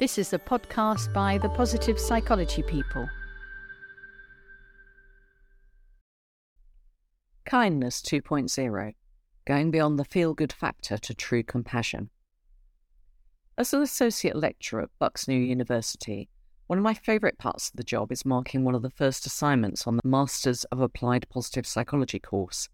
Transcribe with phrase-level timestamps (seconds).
[0.00, 3.08] This is a podcast by the Positive Psychology People.
[7.44, 8.94] Kindness 2.0
[9.46, 12.10] Going Beyond the Feel Good Factor to True Compassion.
[13.56, 16.28] As an associate lecturer at Bucks-New University,
[16.66, 19.86] one of my favourite parts of the job is marking one of the first assignments
[19.86, 22.68] on the Masters of Applied Positive Psychology course.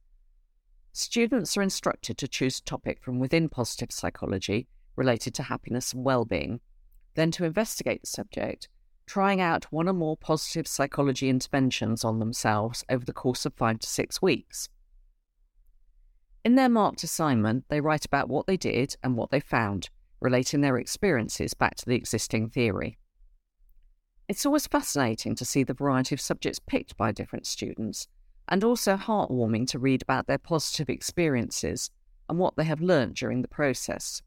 [0.94, 6.02] Students are instructed to choose a topic from within positive psychology related to happiness and
[6.02, 6.60] well-being,
[7.14, 8.68] then to investigate the subject,
[9.06, 13.78] trying out one or more positive psychology interventions on themselves over the course of five
[13.80, 14.68] to six weeks.
[16.44, 20.60] In their marked assignment, they write about what they did and what they found, relating
[20.60, 22.98] their experiences back to the existing theory.
[24.28, 28.06] It's always fascinating to see the variety of subjects picked by different students,
[28.48, 31.90] and also heartwarming to read about their positive experiences
[32.28, 34.22] and what they have learnt during the process.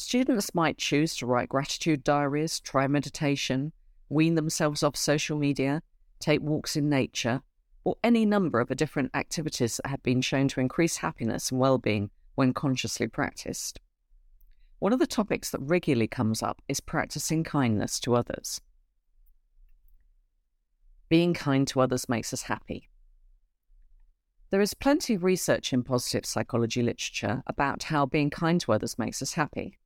[0.00, 3.72] Students might choose to write gratitude diaries, try meditation,
[4.08, 5.82] wean themselves off social media,
[6.20, 7.42] take walks in nature,
[7.82, 12.10] or any number of different activities that have been shown to increase happiness and well-being
[12.36, 13.80] when consciously practiced.
[14.78, 18.60] One of the topics that regularly comes up is practicing kindness to others.
[21.08, 22.88] Being kind to others makes us happy.
[24.50, 28.96] There is plenty of research in positive psychology literature about how being kind to others
[28.96, 29.76] makes us happy.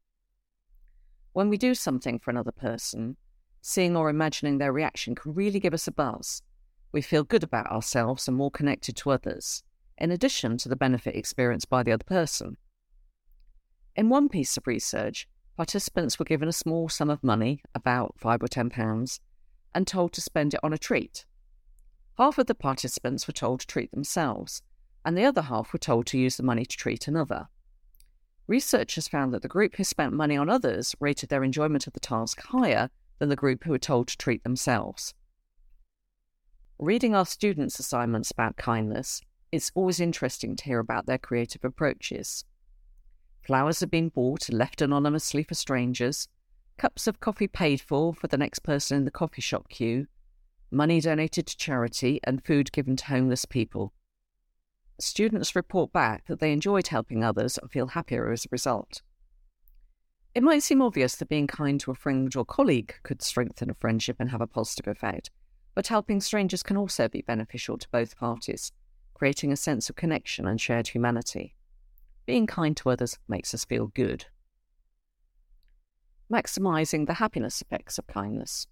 [1.33, 3.17] When we do something for another person,
[3.63, 6.43] seeing or imagining their reaction can really give us a buzz.
[6.93, 9.63] We feel good about ourselves and more connected to others,
[9.97, 12.59] in addition to the benefit experienced by the other person.
[13.97, 18.43] In one piece of research, participants were given a small sum of money, about five
[18.43, 19.21] or ten pounds,
[19.75, 21.25] and told to spend it on a treat.
[22.19, 24.63] Half of the participants were told to treat themselves,
[25.03, 27.49] and the other half were told to use the money to treat another.
[28.47, 32.01] Researchers found that the group who spent money on others rated their enjoyment of the
[32.01, 35.15] task higher than the group who were told to treat themselves.
[36.79, 39.21] Reading our students' assignments about kindness,
[39.53, 42.45] it's always interesting to hear about their creative approaches.
[43.47, 46.29] Flowers have been bought and left anonymously for strangers,
[46.79, 50.09] cups of coffee paid for for the next person in the coffee shop queue,
[50.71, 53.93] money donated to charity, and food given to homeless people
[55.03, 59.03] students report back that they enjoyed helping others and feel happier as a result.
[60.35, 63.75] It might seem obvious that being kind to a friend or colleague could strengthen a
[63.75, 65.31] friendship and have a positive effect,
[65.75, 68.73] but helping strangers can also be beneficial to both parties,
[69.13, 71.55] creating a sense of connection and shared humanity.
[72.25, 74.27] Being kind to others makes us feel good.
[76.33, 78.67] Maximising the happiness effects of kindness.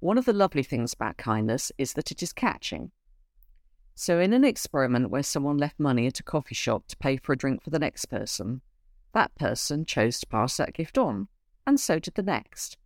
[0.00, 2.90] One of the lovely things about kindness is that it is catching.
[3.94, 7.32] So, in an experiment where someone left money at a coffee shop to pay for
[7.32, 8.60] a drink for the next person,
[9.12, 11.28] that person chose to pass that gift on,
[11.66, 12.76] and so did the next.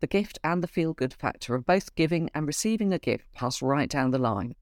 [0.00, 3.60] The gift and the feel good factor of both giving and receiving a gift pass
[3.60, 4.54] right down the line.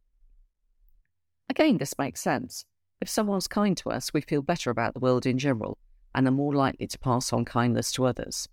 [1.49, 2.65] Again, this makes sense.
[3.01, 5.79] If someone's kind to us, we feel better about the world in general
[6.15, 8.49] and are more likely to pass on kindness to others.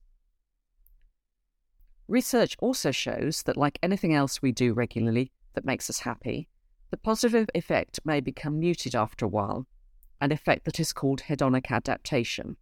[2.07, 6.47] Research also shows that, like anything else we do regularly that makes us happy,
[6.91, 9.67] the positive effect may become muted after a while,
[10.21, 12.57] an effect that is called hedonic adaptation.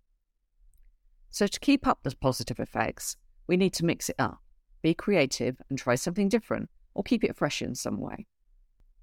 [1.30, 3.18] So, to keep up the positive effects,
[3.48, 4.40] we need to mix it up,
[4.82, 8.26] be creative, and try something different, or keep it fresh in some way.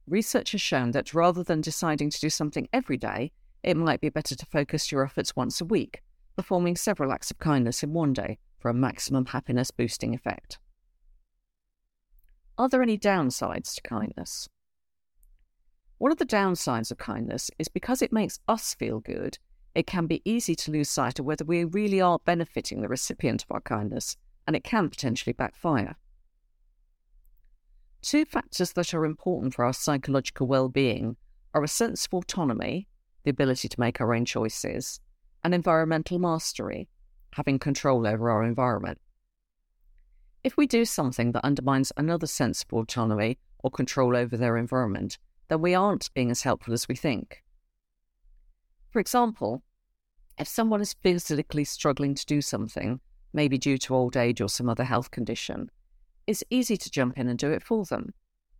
[0.06, 4.10] Research has shown that rather than deciding to do something every day, it might be
[4.10, 6.02] better to focus your efforts once a week,
[6.36, 10.58] performing several acts of kindness in one day for a maximum happiness boosting effect.
[12.58, 14.48] Are there any downsides to kindness?
[15.98, 19.38] One of the downsides of kindness is because it makes us feel good,
[19.74, 23.42] it can be easy to lose sight of whether we really are benefiting the recipient
[23.42, 24.16] of our kindness,
[24.46, 25.96] and it can potentially backfire.
[28.02, 31.16] Two factors that are important for our psychological well being
[31.54, 32.86] are a sense of autonomy,
[33.24, 35.00] the ability to make our own choices,
[35.42, 36.88] and environmental mastery,
[37.32, 38.98] having control over our environment.
[40.44, 45.18] If we do something that undermines another's sense of autonomy or control over their environment,
[45.48, 47.42] then we aren't being as helpful as we think.
[48.90, 49.62] For example,
[50.38, 53.00] if someone is physically struggling to do something,
[53.32, 55.70] maybe due to old age or some other health condition,
[56.26, 58.14] it's easy to jump in and do it for them.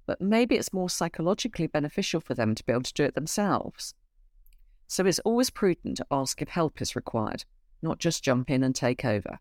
[0.07, 3.95] But maybe it's more psychologically beneficial for them to be able to do it themselves.
[4.87, 7.45] So it's always prudent to ask if help is required,
[7.83, 9.39] not just jump in and take over.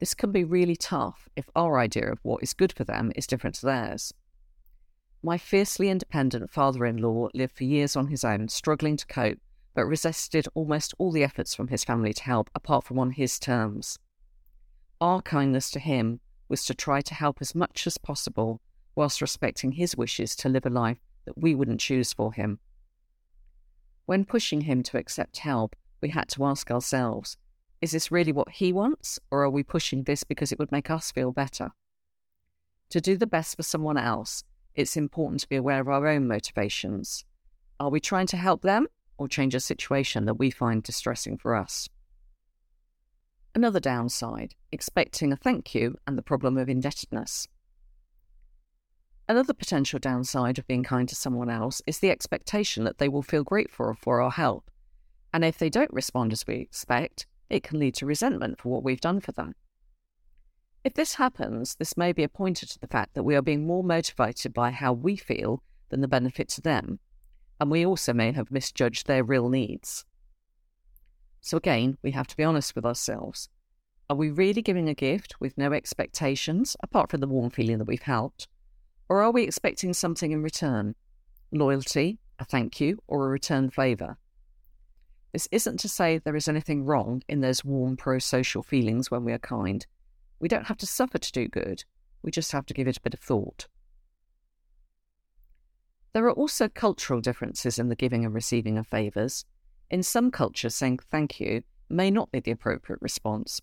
[0.00, 3.26] This can be really tough if our idea of what is good for them is
[3.26, 4.12] different to theirs.
[5.22, 9.38] My fiercely independent father in law lived for years on his own, struggling to cope
[9.74, 13.38] but resisted almost all the efforts from his family to help, apart from on his
[13.38, 13.98] terms.
[15.00, 18.60] Our kindness to him was to try to help as much as possible
[18.94, 22.58] whilst respecting his wishes to live a life that we wouldn't choose for him.
[24.04, 27.36] When pushing him to accept help, we had to ask ourselves
[27.80, 30.88] is this really what he wants, or are we pushing this because it would make
[30.88, 31.72] us feel better?
[32.90, 36.26] To do the best for someone else, it's important to be aware of our own
[36.26, 37.24] motivations.
[37.78, 38.86] Are we trying to help them
[39.18, 41.88] or change a situation that we find distressing for us?
[43.54, 47.48] Another downside expecting a thank you and the problem of indebtedness.
[49.28, 53.22] Another potential downside of being kind to someone else is the expectation that they will
[53.22, 54.70] feel grateful for our help.
[55.32, 58.82] And if they don't respond as we expect, it can lead to resentment for what
[58.82, 59.54] we've done for them.
[60.84, 63.66] If this happens, this may be a pointer to the fact that we are being
[63.66, 66.98] more motivated by how we feel than the benefit to them,
[67.60, 70.04] and we also may have misjudged their real needs.
[71.40, 73.48] So, again, we have to be honest with ourselves.
[74.10, 77.86] Are we really giving a gift with no expectations, apart from the warm feeling that
[77.86, 78.48] we've helped?
[79.08, 80.96] Or are we expecting something in return?
[81.52, 84.18] Loyalty, a thank you, or a return favour?
[85.32, 89.24] This isn't to say there is anything wrong in those warm pro social feelings when
[89.24, 89.86] we are kind.
[90.42, 91.84] We don't have to suffer to do good,
[92.22, 93.68] we just have to give it a bit of thought.
[96.12, 99.44] There are also cultural differences in the giving and receiving of favours.
[99.88, 103.60] In some cultures, saying thank you may not be the appropriate response,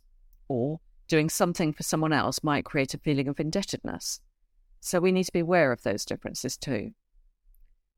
[0.48, 0.80] or
[1.10, 4.22] doing something for someone else might create a feeling of indebtedness.
[4.80, 6.92] So we need to be aware of those differences too.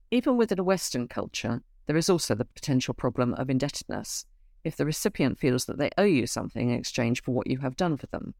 [0.09, 4.25] Even within a Western culture, there is also the potential problem of indebtedness
[4.63, 7.75] if the recipient feels that they owe you something in exchange for what you have
[7.75, 8.33] done for them.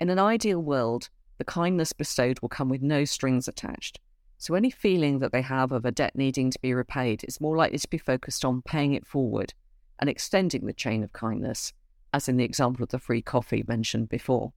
[0.00, 4.00] In an ideal world, the kindness bestowed will come with no strings attached,
[4.38, 7.54] so any feeling that they have of a debt needing to be repaid is more
[7.54, 9.52] likely to be focused on paying it forward
[9.98, 11.74] and extending the chain of kindness,
[12.14, 14.54] as in the example of the free coffee mentioned before.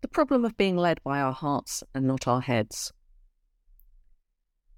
[0.00, 2.92] The problem of being led by our hearts and not our heads.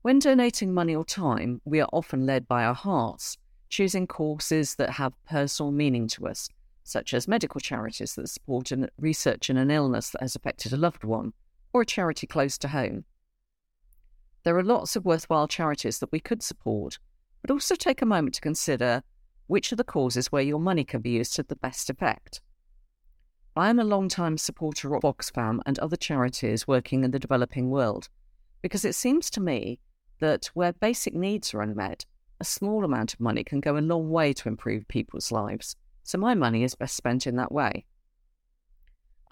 [0.00, 3.36] When donating money or time, we are often led by our hearts,
[3.69, 6.48] choosing courses that have personal meaning to us,
[6.84, 11.02] such as medical charities that support research in an illness that has affected a loved
[11.02, 11.32] one,
[11.72, 13.04] or a charity close to home.
[14.44, 16.98] There are lots of worthwhile charities that we could support,
[17.42, 19.02] but also take a moment to consider
[19.46, 22.40] which are the causes where your money can be used to the best effect.
[23.56, 28.08] I am a long-time supporter of Oxfam and other charities working in the developing world
[28.62, 29.78] because it seems to me
[30.20, 32.04] that where basic needs are unmet,
[32.40, 35.76] a small amount of money can go a long way to improve people's lives.
[36.04, 37.86] So my money is best spent in that way.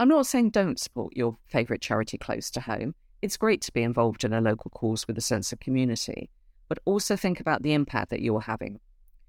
[0.00, 2.94] I'm not saying don't support your favourite charity close to home.
[3.20, 6.30] It's great to be involved in a local cause with a sense of community,
[6.68, 8.80] but also think about the impact that you're having.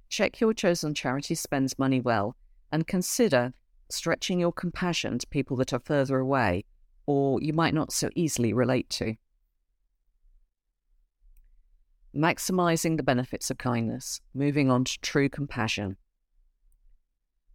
[0.10, 2.36] Check your chosen charity spends money well
[2.72, 3.54] and consider
[3.90, 6.66] stretching your compassion to people that are further away
[7.06, 9.16] or you might not so easily relate to
[12.16, 15.98] maximizing the benefits of kindness, moving on to true compassion.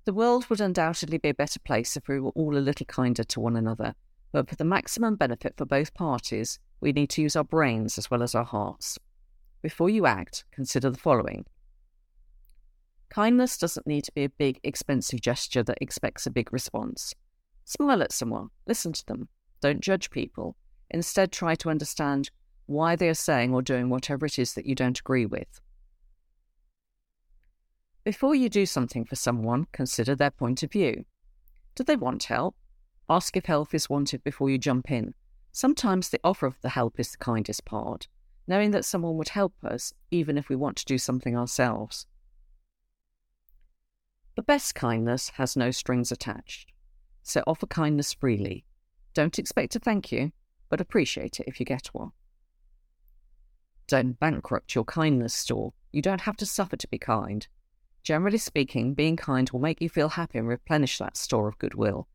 [0.09, 3.25] The world would undoubtedly be a better place if we were all a little kinder
[3.25, 3.95] to one another,
[4.33, 8.11] but for the maximum benefit for both parties, we need to use our brains as
[8.11, 8.99] well as our hearts.
[9.61, 11.45] Before you act, consider the following.
[13.11, 17.13] Kindness doesn't need to be a big, expensive gesture that expects a big response.
[17.67, 19.29] Smile at someone, listen to them,
[19.61, 20.57] don't judge people.
[20.89, 22.31] Instead, try to understand
[22.65, 25.61] why they are saying or doing whatever it is that you don't agree with.
[28.09, 31.05] Before you do something for someone, consider their point of view.
[31.75, 32.57] Do they want help?
[33.07, 35.13] Ask if help is wanted before you jump in.
[35.53, 38.09] Sometimes the offer of the help is the kindest part,
[38.47, 42.07] knowing that someone would help us even if we want to do something ourselves.
[44.37, 46.73] The best kindness has no strings attached,
[47.23, 48.65] so offer kindness freely.
[49.13, 50.33] Don't expect a thank you,
[50.71, 52.13] but appreciate it if you get one.
[53.87, 55.75] Don't bankrupt your kindness store.
[55.93, 57.47] You don't have to suffer to be kind.
[58.03, 62.09] Generally speaking, being kind will make you feel happy and replenish that store of goodwill.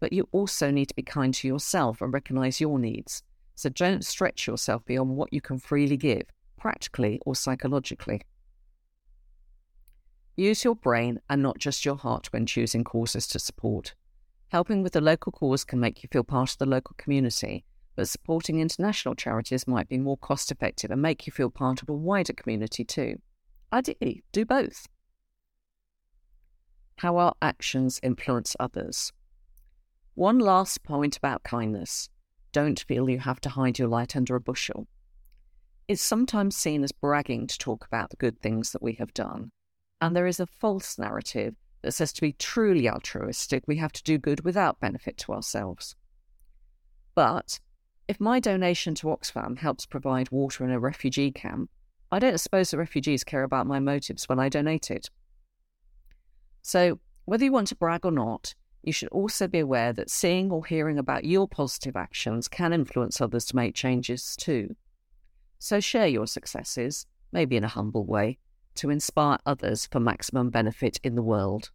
[0.00, 3.22] But you also need to be kind to yourself and recognize your needs.
[3.54, 6.22] So don't stretch yourself beyond what you can freely give,
[6.58, 8.22] practically or psychologically.
[10.36, 13.94] Use your brain and not just your heart when choosing causes to support.
[14.48, 17.64] Helping with a local cause can make you feel part of the local community
[17.98, 21.88] but supporting international charities might be more cost effective and make you feel part of
[21.88, 23.18] a wider community too.
[23.72, 24.86] Ideally, do both.
[26.98, 29.12] How our actions influence others.
[30.14, 32.08] One last point about kindness
[32.50, 34.88] don't feel you have to hide your light under a bushel.
[35.86, 39.52] It's sometimes seen as bragging to talk about the good things that we have done.
[40.00, 44.02] And there is a false narrative that says to be truly altruistic, we have to
[44.02, 45.94] do good without benefit to ourselves.
[47.14, 47.60] But
[48.08, 51.70] if my donation to Oxfam helps provide water in a refugee camp,
[52.10, 55.10] I don't suppose the refugees care about my motives when I donate it.
[56.68, 60.50] So, whether you want to brag or not, you should also be aware that seeing
[60.50, 64.76] or hearing about your positive actions can influence others to make changes too.
[65.58, 68.36] So, share your successes, maybe in a humble way,
[68.74, 71.70] to inspire others for maximum benefit in the world.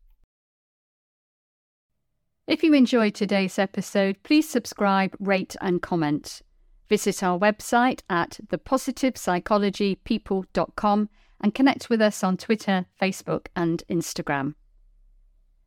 [2.45, 6.43] If you enjoyed today's episode, please subscribe, rate, and comment.
[6.87, 11.09] Visit our website at thepositivepsychologypeople.com
[11.41, 14.53] and connect with us on Twitter, Facebook, and Instagram.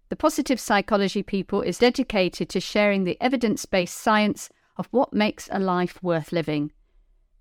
[0.09, 5.49] The Positive Psychology People is dedicated to sharing the evidence based science of what makes
[5.51, 6.71] a life worth living.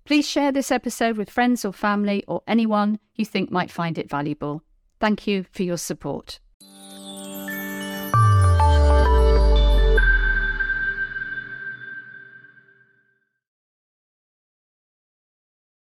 [0.04, 4.10] Please share this episode with friends or family or anyone you think might find it
[4.10, 4.62] valuable.
[4.98, 6.40] Thank you for your support.